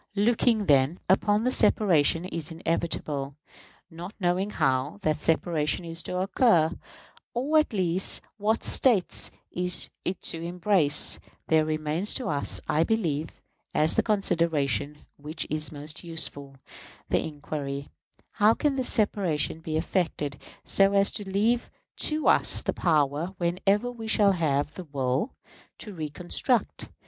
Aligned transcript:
Looking, 0.15 0.65
then, 0.65 0.99
upon 1.07 1.51
separation 1.51 2.25
as 2.33 2.49
inevitable, 2.51 3.35
not 3.91 4.15
knowing 4.19 4.49
how 4.49 4.97
that 5.03 5.19
separation 5.19 5.85
is 5.85 6.01
to 6.01 6.17
occur, 6.17 6.71
or 7.35 7.59
at 7.59 7.71
least 7.71 8.23
what 8.37 8.63
States 8.63 9.29
it 9.51 9.61
is 9.61 9.89
to 10.21 10.41
embrace, 10.41 11.19
there 11.49 11.63
remains 11.65 12.15
to 12.15 12.29
us, 12.29 12.59
I 12.67 12.83
believe, 12.83 13.43
as 13.75 13.93
the 13.95 14.01
consideration 14.01 15.05
which 15.17 15.45
is 15.51 15.71
most 15.71 16.03
useful, 16.03 16.55
the 17.09 17.21
inquiry, 17.23 17.91
How 18.31 18.55
can 18.55 18.77
this 18.77 18.91
separation 18.91 19.59
be 19.59 19.77
effected 19.77 20.39
so 20.65 20.93
as 20.93 21.11
to 21.11 21.29
leave 21.29 21.69
to 22.07 22.27
us 22.27 22.63
the 22.63 22.73
power, 22.73 23.35
whenever 23.37 23.91
we 23.91 24.07
shall 24.07 24.31
have 24.31 24.73
the 24.73 24.85
will, 24.85 25.35
to 25.77 25.93
reconstruct? 25.93 26.89